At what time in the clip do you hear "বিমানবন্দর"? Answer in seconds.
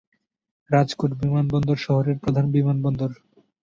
1.21-1.77, 2.51-3.11